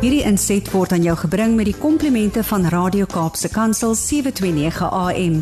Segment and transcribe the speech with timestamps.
[0.00, 5.34] Hierdie inset word aan jou gebring met die komplimente van Radio Kaapse Kansel 729 AM.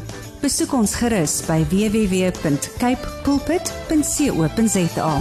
[0.42, 5.12] Besoek ons gerus by www.cape pulpit.co.za.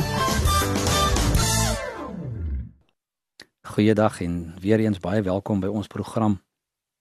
[3.61, 6.39] Goeiedag en weer eens baie welkom by ons program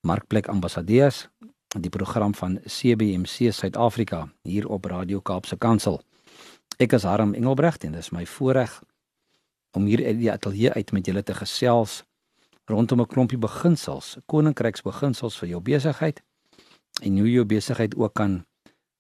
[0.04, 1.30] Markplek Ambassadeurs,
[1.72, 6.02] die program van CBC Suid-Afrika hier op Radio Kaapse Kansel.
[6.76, 8.76] Ek is Harm Engelbrecht en dit is my voorreg
[9.72, 12.02] om hier uit die ateljee uit met julle te gesels
[12.66, 16.22] rondom 'n klompie beginsels, koninkryksbeginsels vir jou besigheid
[17.02, 18.44] en hoe jou besigheid ook kan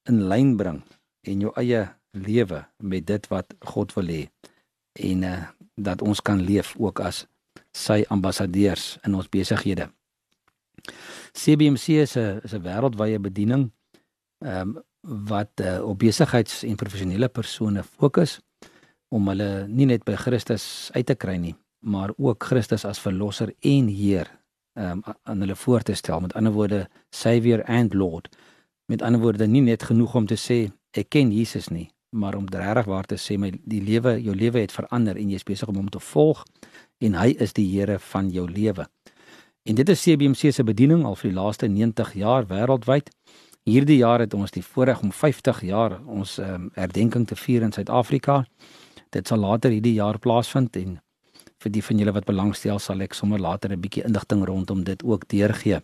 [0.08, 0.82] in lyn bring
[1.22, 4.28] en jou eie lewe met dit wat God wil hê
[4.92, 5.44] en uh,
[5.74, 7.26] dat ons kan leef ook as
[7.72, 9.90] sy ambassadeurs in ons besighede.
[11.32, 13.72] CBMC is 'n is 'n wêreldwye bediening
[14.44, 18.40] ehm um, wat uh, op besigheids- en professionele persone fokus
[19.08, 21.54] om hulle nie net by Christus uit te kry nie,
[21.86, 24.30] maar ook Christus as verlosser en Heer
[24.74, 26.20] um, aan hulle voor te stel.
[26.20, 28.28] Met ander woorde, Savior and Lord.
[28.86, 32.46] Met ander woorde, nie net genoeg om te sê ek ken Jesus nie, maar om
[32.48, 35.68] regtig waar te sê my die lewe, jou lewe het verander en jy is besig
[35.68, 36.42] om hom te volg
[37.04, 38.86] en hy is die Here van jou lewe.
[39.66, 43.10] En dit is CBC se bediening al vir die laaste 90 jaar wêreldwyd.
[43.66, 47.74] Hierdie jaar het ons die voorreg om 50 jaar ons um, herdenking te vier in
[47.74, 48.44] Suid-Afrika.
[49.10, 51.00] Dit sal later hierdie jaar plaasvind en
[51.62, 55.02] vir die van julle wat belangstel sal ek sommer later 'n bietjie inligting rondom dit
[55.02, 55.80] ook deurgee.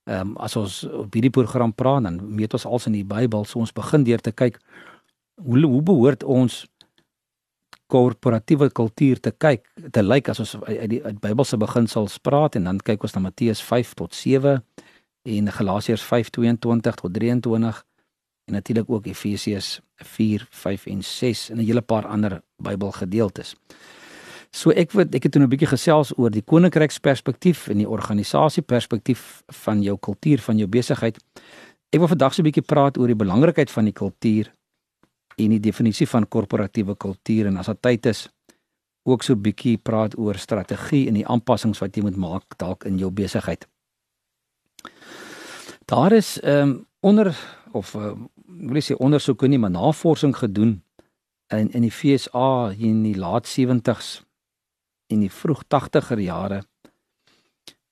[0.05, 3.45] Ehm um, as ons op hierdie program praat dan meet ons als in die Bybel,
[3.45, 4.59] so ons begin deur te kyk
[5.41, 6.65] hoe hoe behoort ons
[7.87, 12.69] korporatiewe kultuur te kyk te lyk as ons uit die uit Bybelse beginsels praat en
[12.69, 14.61] dan kyk ons na Matteus 5 tot 7
[15.25, 17.83] en Galasiërs 5:22 tot 23
[18.45, 23.55] en natuurlik ook Efesiërs 4, 5 en 6 en 'n hele paar ander Bybelgedeeltes.
[24.51, 29.43] So ek wil ek het toe 'n bietjie gesels oor die koninkryksperspektief en die organisasieperspektief
[29.63, 31.17] van jou kultuur van jou besigheid.
[31.91, 34.51] Ek wil vandag so 'n bietjie praat oor die belangrikheid van die kultuur
[35.37, 38.29] en die definisie van korporatiewe kultuur en as dit tyd is
[39.03, 42.85] ook so 'n bietjie praat oor strategie en die aanpassings wat jy moet maak dalk
[42.85, 43.67] in jou besigheid.
[45.85, 47.37] Daar is ehm um, onder
[47.71, 48.13] of uh,
[48.47, 50.83] wil ek sê ondersoeke nie maar navorsing gedoen
[51.47, 54.24] in in die FSA in die laat 70s
[55.07, 56.63] in die vroeg 80er jare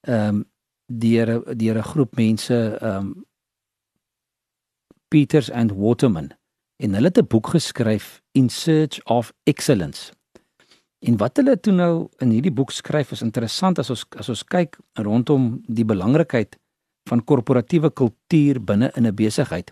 [0.02, 0.46] ehm um,
[0.86, 3.26] deur deur 'n groep mense ehm um,
[5.08, 6.32] Peters and Waterman
[6.84, 10.12] en hulle het 'n boek geskryf In Search of Excellence.
[11.00, 14.44] En wat hulle toe nou in hierdie boek skryf is interessant as ons as ons
[14.44, 16.58] kyk rondom die belangrikheid
[17.10, 19.72] van korporatiewe kultuur binne in 'n besigheid.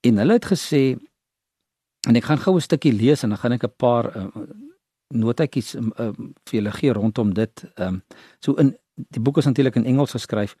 [0.00, 0.98] En hulle het gesê
[2.08, 4.26] en ek gaan gou 'n stukkie lees en dan gaan ek 'n paar uh,
[5.14, 7.64] notetjies um, um, vir julle gee rondom dit.
[7.76, 8.02] Ehm um,
[8.44, 8.76] so in
[9.14, 10.56] die boek is natuurlik in Engels geskryf.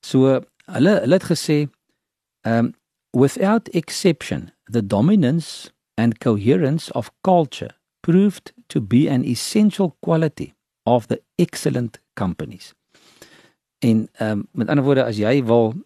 [0.00, 1.58] So hulle hulle het gesê
[2.42, 2.74] ehm um,
[3.12, 11.06] without exception the dominance and coherence of culture proved to be an essential quality of
[11.06, 12.74] the excellent companies.
[13.78, 15.84] En ehm um, met ander woorde as jy wil 'n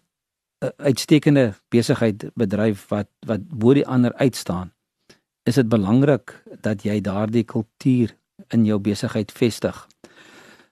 [0.65, 4.73] uh, uitstekende besigheid bedryf wat wat bo die ander uitstaan
[5.47, 8.13] is dit belangrik dat jy daardie kultuur
[8.53, 9.75] in jou besigheid vestig.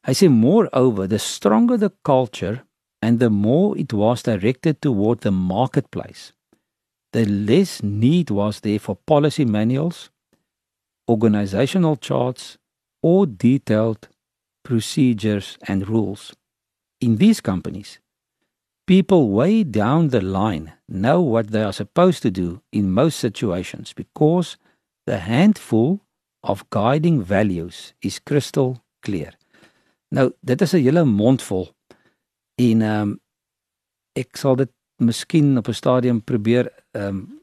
[0.05, 2.61] Hy sê moreover the stronger the culture
[3.01, 6.31] and the more it was directed toward the marketplace
[7.15, 10.09] the less need was there for policy manuals
[11.07, 12.57] organizational charts
[13.01, 14.09] or detailed
[14.63, 16.33] procedures and rules
[16.99, 17.99] in these companies
[18.87, 23.93] people way down the line know what they are supposed to do in most situations
[23.93, 24.57] because
[25.05, 26.01] The handful
[26.41, 29.33] of guiding values is crystal clear.
[30.09, 31.69] Nou, dit is 'n hele mondvol
[32.55, 33.19] en ehm um,
[34.13, 37.41] ek sal dit miskien op 'n stadium probeer ehm um,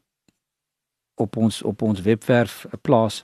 [1.15, 3.23] op ons op ons webwerf plaas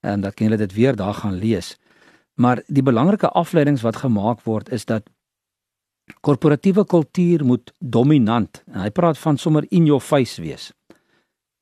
[0.00, 1.78] en dat kan julle dit weer daar gaan lees.
[2.34, 5.10] Maar die belangrike afleidings wat gemaak word is dat
[6.20, 8.62] korporatiewe kultuur moet dominant.
[8.66, 10.72] En hy praat van sommer in your face wees.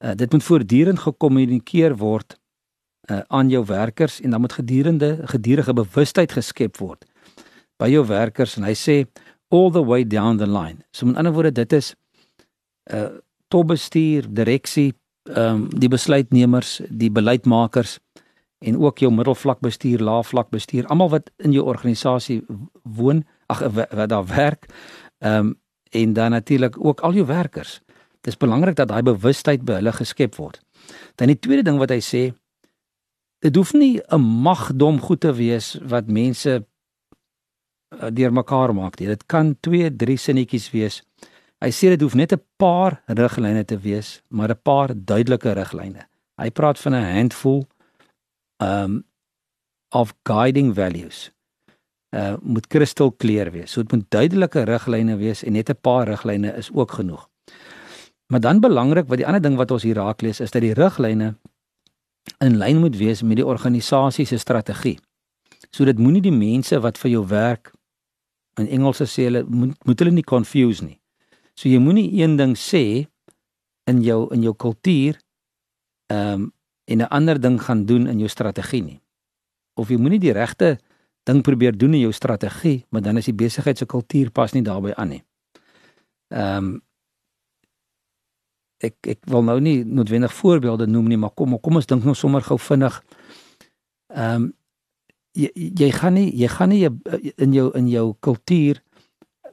[0.00, 2.38] Uh, dit moet voortdurend gekommunikeer word
[3.10, 7.04] uh, aan jou werkers en dan moet gedurende gedurende bewustheid geskep word
[7.76, 8.96] by jou werkers en hy sê
[9.50, 10.80] all the way down the line.
[10.92, 11.94] So met ander woorde dit is
[12.92, 14.94] uh, topbestuur, direksie,
[15.28, 17.98] ehm um, die besluitnemers, die beleidsmakers
[18.58, 22.42] en ook jou middelvlak bestuur, laafvlak bestuur, almal wat in jou organisasie
[22.82, 24.68] woon, ag wat daar werk.
[25.18, 25.58] Ehm um,
[25.90, 27.80] en dan natuurlik ook al jou werkers.
[28.20, 30.60] Dit is belangrik dat daai bewustheid by hulle geskep word.
[31.16, 32.22] Dan die tweede ding wat hy sê,
[33.40, 39.08] dit hoef nie 'n magdom goed te wees wat mense uh, deurmekaar maak nie.
[39.08, 41.02] Dit kan 2, 3 sinnetjies wees.
[41.60, 46.06] Hy sê dit hoef net 'n paar riglyne te wees, maar 'n paar duidelike riglyne.
[46.36, 47.66] Hy praat van 'n handful
[48.62, 49.04] um
[49.90, 51.30] of guiding values
[52.10, 53.72] uh moet kristalkleer wees.
[53.72, 57.29] So dit moet duidelike riglyne wees en net 'n paar riglyne is ook genoeg.
[58.30, 60.74] Maar dan belangrik wat die ander ding wat ons hier raak lees is dat die
[60.74, 61.34] riglyne
[62.38, 64.98] in lyn moet wees met die organisasie se strategie.
[65.74, 67.72] So dit moenie die mense wat vir jou werk
[68.60, 71.00] in Engels sê hulle moet, moet hulle nie confuse nie.
[71.58, 73.08] So jy moenie een ding sê
[73.90, 75.18] in jou in jou kultuur
[76.10, 76.48] ehm um,
[76.90, 79.00] en 'n ander ding gaan doen in jou strategie nie.
[79.74, 80.78] Of jy moenie die regte
[81.22, 84.62] ding probeer doen in jou strategie, maar dan is die besigheid se kultuur pas nie
[84.62, 85.22] daarbey aan nie.
[86.28, 86.82] Ehm um,
[88.84, 92.14] ek ek wil nou nie noodwendig voorbeelde noem nie, maar kom kom ons dink nou
[92.14, 93.02] sommer gou vinnig.
[94.14, 94.48] Ehm um,
[95.38, 96.88] jy jy gaan nie jy gaan nie
[97.38, 98.80] in jou in jou kultuur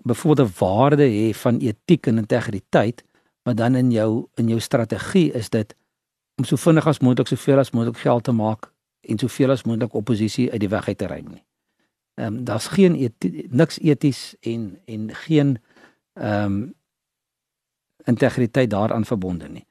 [0.07, 3.03] bevoorde waarde hê van etiek en integriteit,
[3.45, 5.75] maar dan in jou in jou strategie is dit
[6.37, 8.71] om so vinnig as moontlik soveel as moontlik geld te maak
[9.01, 11.43] en soveel as moontlik oppositie uit die weg uit te ruim nie.
[12.17, 15.57] Ehm um, daar's geen eti niks eties en en geen
[16.13, 16.75] ehm um,
[18.07, 19.65] integriteit daaraan verbonde nie.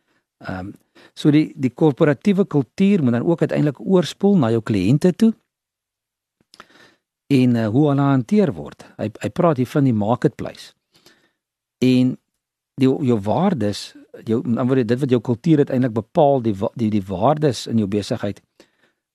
[0.44, 0.74] Ehm um,
[1.14, 5.34] so die die korporatiewe kultuur moet dan ook uiteindelik oorspoel na jou kliënte toe
[7.26, 8.84] en uh, hoe hulle hanteer word.
[8.96, 10.72] Hy hy praat hier van die marketplace.
[11.84, 12.16] En
[12.80, 13.94] die jou waardes,
[14.28, 17.88] jou dan word dit wat jou kultuur uiteindelik bepaal, die die die waardes in jou
[17.88, 18.42] besigheid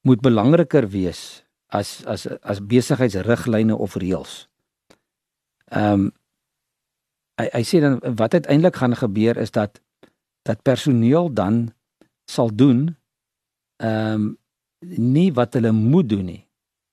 [0.07, 4.47] moet belangriker wees as as as besigheidsriglyne of reëls.
[5.71, 6.09] Ehm um,
[7.39, 9.81] hy hy sê dan wat uiteindelik gaan gebeur is dat
[10.43, 11.73] dat personeel dan
[12.25, 12.95] sal doen
[13.77, 14.37] ehm um,
[14.97, 16.47] nie wat hulle moet doen nie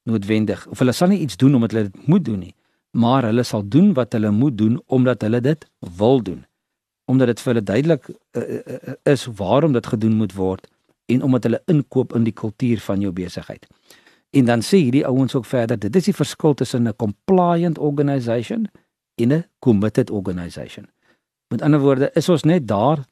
[0.05, 2.55] noodwendig of hulle sal nie iets doen omdat hulle dit moet doen nie
[2.91, 5.65] maar hulle sal doen wat hulle moet doen omdat hulle dit
[5.97, 6.45] wil doen
[7.09, 10.69] omdat dit vir hulle duidelik uh, uh, is waarom dit gedoen moet word
[11.09, 13.65] en omdat hulle inkoop in die kultuur van jou besigheid.
[14.37, 18.69] En dan sê hierdie ouens ook verder, dit is die verskil tussen 'n compliant organisation
[19.19, 20.87] en 'n committed organisation.
[21.49, 23.05] Met ander woorde, is ons net daar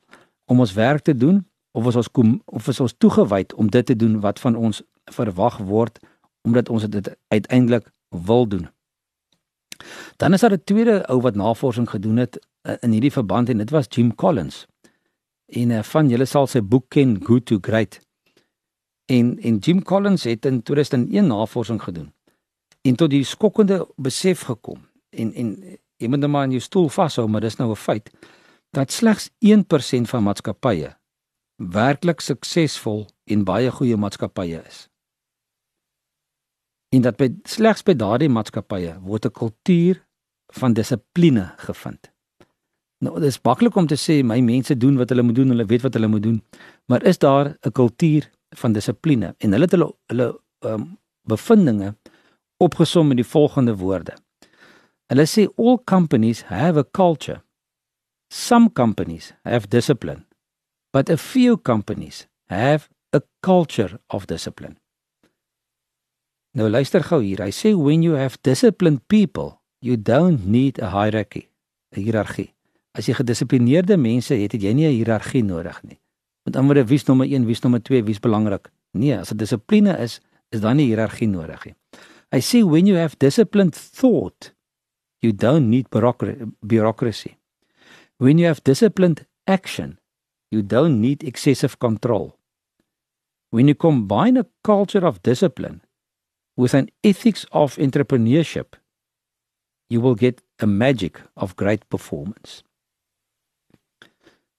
[0.45, 3.87] om ons werk te doen of is ons kom, of is ons toegewyd om dit
[3.87, 5.99] te doen wat van ons verwag word
[6.43, 8.69] omdat ons dit uiteindelik wil doen.
[10.17, 13.59] Dan is daar 'n tweede ou wat navorsing gedoen het uh, in hierdie verband en
[13.59, 14.67] dit was Jim Collins.
[15.47, 18.01] En uh, van julle sal sy boek ken Good to Great.
[19.05, 22.13] En en Jim Collins het in 2001 navorsing gedoen
[22.83, 24.87] en tot die skokkende besef gekom.
[25.11, 27.77] En en jy moet net nou maar in jou stoel vashou, maar dis nou 'n
[27.77, 28.11] feit
[28.73, 30.97] dat slegs 1% van maatskappye
[31.57, 34.89] werklik suksesvol en baie goeie maatskappye is.
[36.95, 40.05] En dat by slegs by daardie maatskappye word 'n kultuur
[40.53, 42.13] van dissipline gevind.
[43.05, 45.67] Nou dit is maklik om te sê my mense doen wat hulle moet doen, hulle
[45.67, 46.43] weet wat hulle moet doen,
[46.87, 51.95] maar is daar 'n kultuur van dissipline en hulle het hulle hulle um, bevindinge
[52.57, 54.15] opgesom in die volgende woorde.
[55.11, 57.43] Hulle sê all companies have a culture.
[58.31, 60.27] Some companies have discipline,
[60.93, 64.77] but a few companies have a culture of discipline.
[66.57, 67.45] Nou luister gou hier.
[67.45, 71.51] Hy sê when you have disciplined people, you don't need a hierarchy,
[71.93, 72.55] 'n hiërargie.
[72.97, 76.01] As jy gedissiplineerde mense het, het jy nie 'n hiërargie nodig nie.
[76.45, 78.71] Met ander woorde, wie's nommer 1, wie's nommer 2, wie's belangrik?
[78.93, 80.21] Nee, as dit dissipline is,
[80.51, 81.75] is daar nie hiërargie nodig nie.
[82.33, 84.56] I see when you have disciplined thought,
[85.23, 87.37] you don't need bureaucracy.
[88.19, 89.99] When you have disciplined action,
[90.51, 92.39] you don't need excessive control.
[93.51, 95.83] When you combine a culture of discipline
[96.57, 98.75] with an ethics of entrepreneurship,
[99.89, 102.63] you will get a magic of great performance.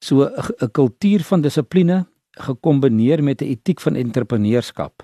[0.01, 0.29] So
[0.61, 5.03] 'n kultuur van dissipline, gekombineer met 'n etiek van entrepreneurskap.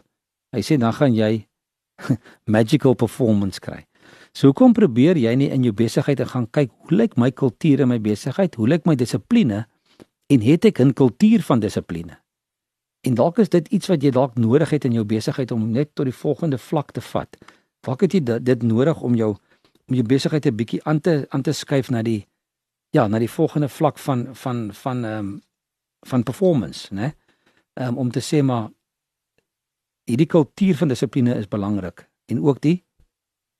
[0.52, 1.48] Hy sê dan gaan jy
[2.46, 3.86] magical performance kry.
[4.34, 7.92] So hoekom probeer jy nie in jou besigheid gaan kyk hoe lyk my kultuur in
[7.92, 8.56] my besigheid?
[8.58, 9.66] Hoe lyk my dissipline?
[10.34, 12.18] En het ek 'n kultuur van dissipline?
[13.06, 15.96] En dalk is dit iets wat jy dalk nodig het in jou besigheid om net
[15.96, 17.38] tot die volgende vlak te vat.
[17.82, 19.36] Dalk het jy dit nodig om jou
[19.88, 22.28] om jou besigheid 'n bietjie aan te aan te skuif na die
[22.90, 25.42] ja, na die volgende vlak van van van ehm um,
[26.08, 27.14] van performance, né?
[27.74, 28.70] Ehm um, om te sê maar
[30.06, 32.84] hierdie kultuur van dissipline is belangrik en ook die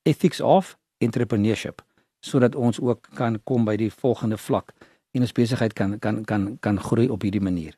[0.04, 1.82] ethics of entrepreneurship
[2.24, 4.72] sodat ons ook kan kom by die volgende vlak
[5.14, 7.76] en ons besigheid kan kan kan kan groei op hierdie manier.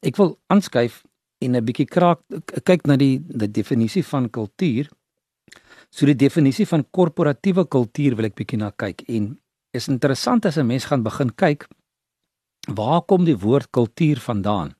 [0.00, 1.02] Ek wil aanskuif
[1.40, 2.20] en 'n bietjie kraak
[2.64, 4.88] kyk na die die definisie van kultuur.
[5.90, 9.38] So die definisie van korporatiewe kultuur wil ek bietjie na kyk en
[9.72, 11.68] is interessant as 'n mens gaan begin kyk
[12.68, 14.74] waar kom die woord kultuur vandaan?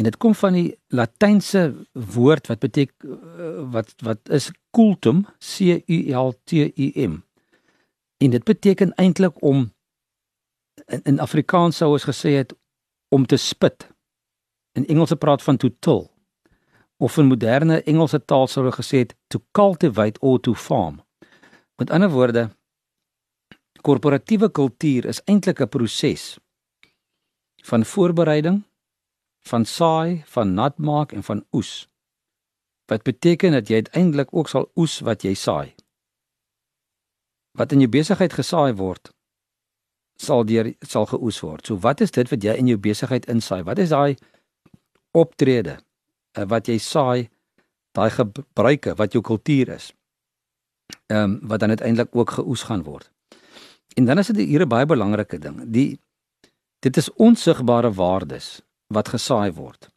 [0.00, 3.16] En dit kom van die latynse woord wat beteken
[3.72, 7.18] wat wat is cultum, C U L T U M.
[8.16, 9.66] En dit beteken eintlik om
[10.86, 12.54] in, in Afrikaans sou ons gesê het
[13.12, 13.90] om te spit.
[14.72, 16.08] In Engels praat van to till.
[16.96, 21.02] Of in moderne Engelse taal sou hulle gesê het to cultivate or to farm.
[21.76, 22.48] Met ander woorde
[23.84, 26.38] korporatiewe kultuur is eintlik 'n proses
[27.68, 28.64] van voorbereiding
[29.40, 31.88] van saai, van nat maak en van oes.
[32.90, 35.74] Wat beteken dat jy uiteindelik ook sal oes wat jy saai.
[37.58, 39.10] Wat in jou besigheid gesaai word,
[40.20, 41.66] sal deur sal geoes word.
[41.66, 43.62] So wat is dit wat jy in jou besigheid insaai?
[43.64, 44.16] Wat is daai
[45.16, 45.78] optrede
[46.36, 47.30] eh, wat jy saai,
[47.96, 49.90] daai gebruike wat jou kultuur is?
[51.08, 53.10] Ehm um, wat dan uiteindelik ook geoes gaan word.
[53.98, 55.64] En dan is dit hier 'n baie belangrike ding.
[55.66, 56.00] Die
[56.80, 58.60] dit is onsigbare waardes
[58.92, 59.90] wat gesaai word.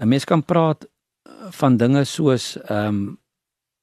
[0.00, 3.20] 'n Mens kan praat eh, van dinge soos ehm um,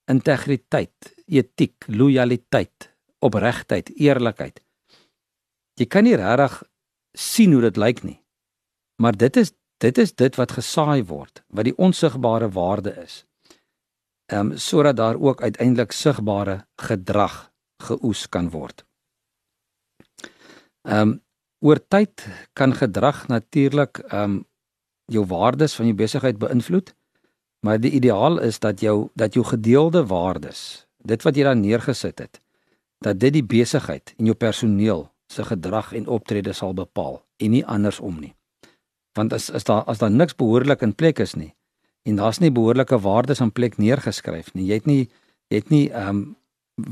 [0.10, 2.89] integriteit, etiek, lojaliteit,
[3.22, 4.58] opregtheid, eerlikheid.
[5.77, 6.63] Jy kan nie regtig
[7.13, 8.18] sien hoe dit lyk nie.
[9.01, 13.25] Maar dit is dit is dit wat gesaai word, wat die onsigbare waarde is.
[14.32, 17.51] Ehm um, sodat daar ook uiteindelik sigbare gedrag
[17.84, 18.86] geoes kan word.
[20.82, 21.22] Ehm um,
[21.60, 24.46] oor tyd kan gedrag natuurlik ehm um,
[25.10, 26.94] jou waardes van jou besigheid beïnvloed.
[27.66, 32.20] Maar die ideaal is dat jou dat jou gedeelde waardes, dit wat jy daar neergesit
[32.20, 32.39] het,
[33.01, 37.66] dat dit die besigheid en jou personeel se gedrag en optrede sal bepaal en nie
[37.66, 38.36] andersom nie.
[39.18, 41.56] Want as as daar as daar niks behoorlik in plek is nie
[42.08, 45.10] en daar's nie behoorlike waardes in plek neergeskryf nie, jy het nie
[45.50, 46.36] jy het nie ehm um,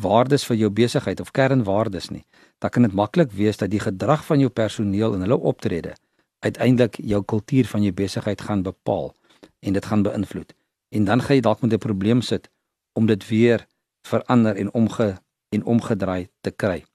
[0.01, 2.25] waardes vir jou besigheid of kernwaardes nie,
[2.59, 5.95] dan kan dit maklik wees dat die gedrag van jou personeel en hulle optrede
[6.39, 9.13] uiteindelik jou kultuur van jou besigheid gaan bepaal
[9.59, 10.53] en dit gaan beïnvloed.
[10.89, 12.49] En dan gaan jy dalk met 'n probleem sit
[12.93, 13.65] om dit weer
[14.07, 15.17] verander en omge
[15.49, 16.85] en omgedraai te kry.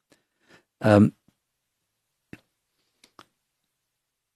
[0.79, 1.17] Ehm um,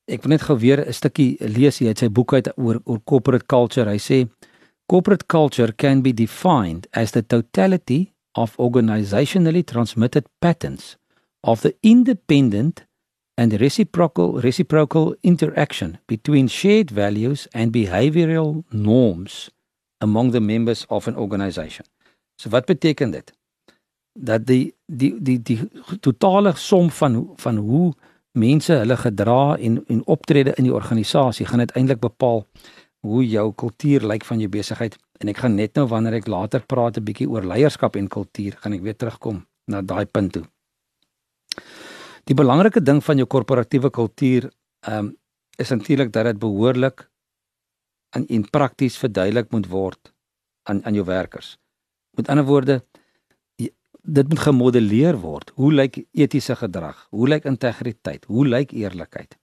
[0.07, 3.01] Ek wil net gou weer 'n stukkie lees hier uit sy boek uit oor oor
[3.05, 3.91] corporate culture.
[3.91, 4.29] Hy sê
[4.87, 10.97] corporate culture can be defined as the totality of organizationally transmitted patterns
[11.41, 12.87] of the independent
[13.37, 19.51] and reciprocal reciprocal interaction between shared values and behavioral norms
[20.01, 21.87] among the members of an organization.
[22.37, 23.33] So wat beteken dit?
[24.13, 25.61] Dat die die die die
[26.01, 27.95] totale som van van hoe
[28.33, 32.47] mense hulle gedra en en optrede in die organisasie gaan uiteindelik bepaal
[33.01, 36.61] hoe jou kultuur lyk van jou besigheid en ek gaan net nou wanneer ek later
[36.61, 40.45] praat 'n bietjie oor leierskap en kultuur gaan ek weer terugkom na daai punt toe.
[42.25, 44.51] Die belangrike ding van jou korporatiewe kultuur
[44.87, 45.17] ehm um,
[45.59, 47.09] is natuurlik dat dit behoorlik
[48.11, 50.13] en in prakties verduidelik moet word
[50.69, 51.57] aan aan jou werkers.
[52.17, 52.83] Met ander woorde
[54.07, 55.51] dit moet gemodelleer word.
[55.55, 57.07] Hoe lyk etiese gedrag?
[57.11, 58.25] Hoe lyk integriteit?
[58.25, 59.37] Hoe lyk eerlikheid?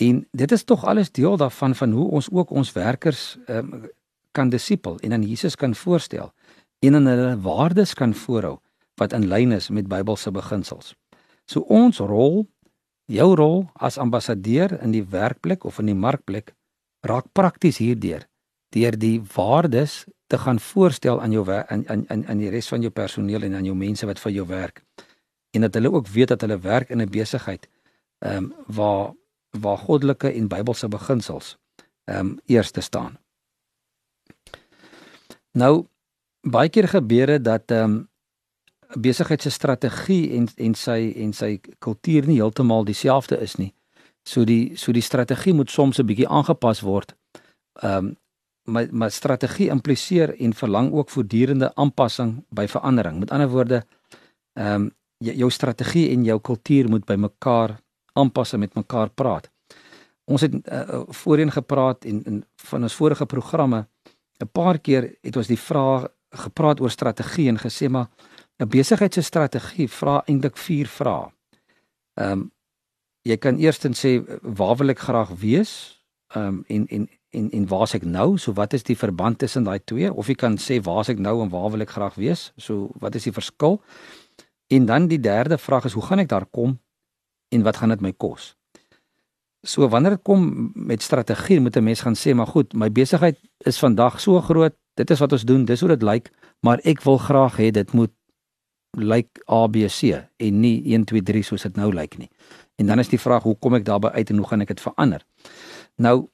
[0.00, 3.84] En dit is tog alles deel daarvan van hoe ons ook ons werkers um,
[4.32, 6.32] kan disipel en aan Jesus kan voorstel
[6.80, 8.58] en in hulle waardes kan voorhou
[9.00, 10.94] wat in lyn is met Bybelse beginsels.
[11.48, 12.44] So ons rol,
[13.10, 16.54] jou rol as ambassadeur in die werkplek of in die markplek
[17.06, 18.26] raak prakties hierdeur
[18.70, 21.42] deur die waardes te gaan voorstel aan jou
[21.74, 24.32] in in in in die res van jou personeel en aan jou mense wat vir
[24.32, 24.84] jou werk.
[25.50, 27.68] En dat hulle ook weet dat hulle werk in 'n besigheid
[28.18, 29.12] ehm um, waar
[29.50, 31.56] waar goddelike en Bybelse beginsels
[32.04, 33.18] ehm um, eerste staan.
[35.58, 35.86] Nou
[36.46, 38.08] baie keer gebeur dit dat ehm um,
[38.90, 43.72] besigheid se strategie en en sy en sy kultuur nie heeltemal dieselfde is nie.
[44.26, 47.14] So die so die strategie moet soms 'n bietjie aangepas word.
[47.82, 48.16] Ehm um,
[48.64, 53.18] maar maar strategie impliseer en verlang ook voortdurende aanpassing by verandering.
[53.18, 53.86] Met ander woorde,
[54.52, 57.80] ehm um, jou strategie en jou kultuur moet by mekaar
[58.12, 59.50] aanpas en met mekaar praat.
[60.24, 63.86] Ons het uh, voorheen gepraat en in van ons vorige programme
[64.40, 68.08] 'n paar keer het ons die vraag gepraat oor strategie en gesê maar
[68.58, 71.32] 'n besigheid se strategie vra eintlik vier vrae.
[72.14, 72.52] Ehm um,
[73.22, 76.02] jy kan eerstens sê waar wil ek graag wees?
[76.34, 78.38] Ehm um, en en en en waar's ek nou?
[78.38, 80.12] So wat is die verband tussen daai twee?
[80.12, 82.52] Of jy kan sê waar's ek nou en waar wil ek graag wees?
[82.56, 83.82] So wat is die verskil?
[84.66, 86.78] En dan die derde vraag is hoe gaan ek daar kom
[87.48, 88.56] en wat gaan dit my kos?
[89.66, 93.38] So wanneer dit kom met strategie, moet 'n mens gaan sê, maar goed, my besigheid
[93.58, 97.02] is vandag so groot, dit is wat ons doen, dis hoe dit lyk, maar ek
[97.02, 98.10] wil graag hê dit moet
[98.98, 102.30] lyk ABC en nie 1 2 3 soos dit nou lyk nie.
[102.76, 104.80] En dan is die vraag, hoe kom ek daarby uit en hoe gaan ek dit
[104.80, 105.24] verander?
[105.96, 106.28] Nou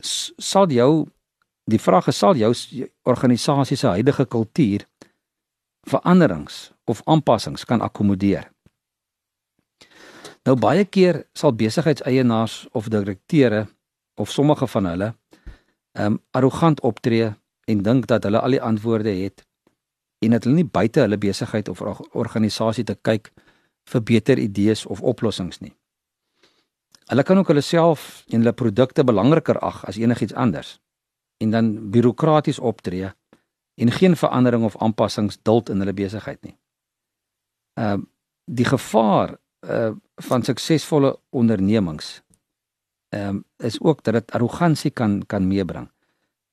[0.00, 1.08] sal jou
[1.70, 2.52] die vraag is sal jou
[3.08, 4.86] organisasie se huidige kultuur
[5.88, 8.50] veranderings of aanpassings kan akkommodeer.
[10.48, 13.66] Nou baie keer sal besigheidseienaars of direkteure
[14.14, 15.14] of sommige van hulle
[15.92, 17.32] um arrogant optree
[17.64, 19.44] en dink dat hulle al die antwoorde het
[20.24, 21.82] en dat hulle nie buite hulle besigheid of
[22.12, 23.32] organisasie te kyk
[23.90, 25.74] vir beter idees of oplossings nie.
[27.10, 30.78] Hulle kan ook hulle self en hulle produkte belangriker ag as enigiets anders
[31.42, 33.10] en dan bureaukraties optree
[33.80, 36.56] en geen verandering of aanpassings duld in hulle besigheid nie.
[37.74, 38.06] Ehm uh,
[38.50, 39.36] die gevaar
[39.68, 42.22] uh van suksesvolle ondernemings
[43.08, 45.90] ehm um, is ook dat dit arrogansie kan kan meebring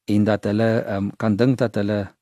[0.05, 2.13] en dat hulle ehm um, kan dink dat hulle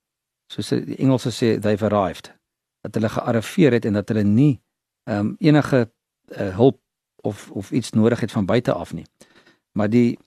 [0.47, 2.33] soos die Engelse sê they've arrived
[2.81, 4.61] dat hulle gearriveer het en dat hulle nie
[5.03, 5.91] ehm um, enige
[6.27, 6.79] uh, hulp
[7.25, 9.05] of of iets nodig het van buite af nie.
[9.71, 10.19] Maar die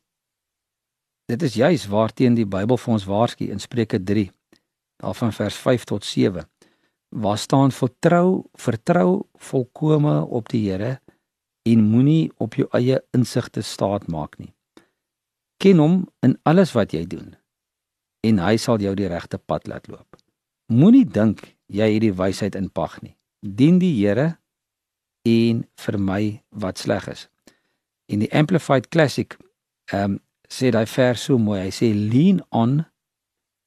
[1.24, 4.30] dit is juis waarteen die Bybel vir ons waarsku in Spreuke 3
[4.96, 6.48] daarvan vers 5 tot 7
[7.08, 10.98] waar staan vertrou vertrou volkome op die Here
[11.68, 14.52] en moenie op jou eie insigte staat maak nie.
[15.58, 17.36] Ken hom in alles wat jy doen
[18.26, 20.18] en hy sal jou die regte pad laat loop.
[20.68, 23.14] Moenie dink jy het die wysheid in pag nie.
[23.40, 24.36] Dien die Here
[25.28, 27.28] en vermy wat sleg is.
[28.08, 29.36] In die Amplified Classic
[29.92, 31.60] ehm um, sê hy vers so mooi.
[31.66, 32.86] Hy sê lean on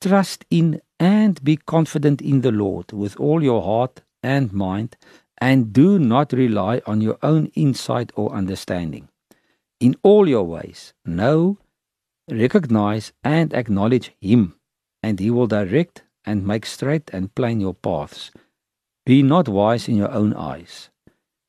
[0.02, 4.98] trust in and be confident in the Lord with all your heart and mind,
[5.40, 9.10] and do not rely on your own insight or understanding.
[9.80, 11.58] In all your ways, know,
[12.30, 14.54] recognize, and acknowledge Him,
[15.02, 18.30] and He will direct and make straight and plain your paths.
[19.04, 20.92] Be not wise in your own eyes.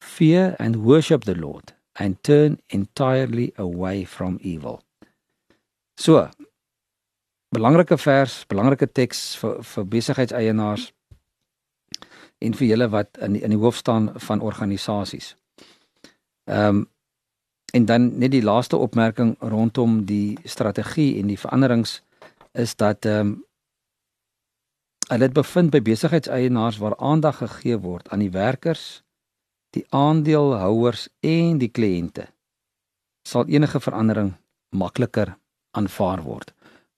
[0.01, 4.83] Fear and worship the Lord, and turn entirely away from evil.
[5.99, 6.31] So,
[7.53, 10.89] belangrike vers, belangrike teks vir vir besigheidseienaars
[12.43, 15.37] en vir julle wat in die, in die hoof staan van organisasies.
[16.51, 16.89] Ehm um,
[17.73, 22.03] en dan net die laaste opmerking rondom die strategie en die veranderings
[22.53, 23.31] is dat ehm um,
[25.09, 29.03] hulle dit bevind by besigheidseienaars waar aandag gegee word aan die werkers,
[29.77, 32.29] die aandeelhouers en die kliënte
[33.29, 34.33] sal enige verandering
[34.71, 35.37] makliker
[35.77, 36.53] aanvaar word.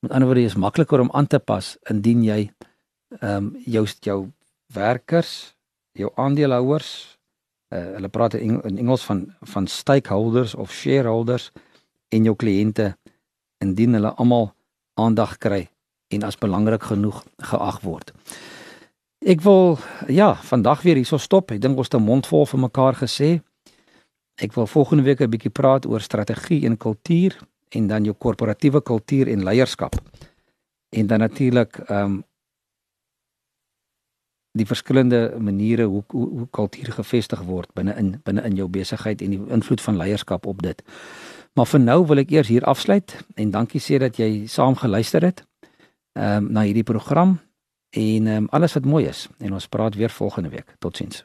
[0.04, 2.40] Met ander woorde is makliker om aan te pas indien jy
[3.20, 4.16] ehm um, jou jou
[4.74, 5.54] werkers,
[5.96, 6.90] jou aandeelhouers,
[7.72, 11.50] uh, hulle praat in Engels van van stakeholders of shareholders
[12.08, 12.90] en jou kliënte
[13.64, 14.50] indien hulle almal
[15.00, 15.62] aandag kry
[16.12, 18.12] en as belangrik genoeg geag word.
[19.24, 21.50] Ek wil ja, vandag weer hierso stop.
[21.50, 23.40] Ek dink ons het 'n mond vol vir mekaar gesê.
[24.36, 28.82] Ek wil volgende week 'n bietjie praat oor strategie en kultuur en dan jou korporatiewe
[28.82, 29.94] kultuur en leierskap.
[30.88, 32.22] En dan natuurlik ehm um,
[34.54, 39.22] die verskillende maniere hoe hoe, hoe kultuur gevestig word binne in binne in jou besigheid
[39.22, 40.82] en die invloed van leierskap op dit.
[41.54, 45.26] Maar vir nou wil ek eers hier afsluit en dankie sê dat jy saam geluister
[45.26, 45.42] het
[46.14, 47.38] ehm um, na hierdie program
[47.90, 50.76] en ehm um, alles wat mooi is en ons praat weer volgende week.
[50.78, 51.24] Totsiens.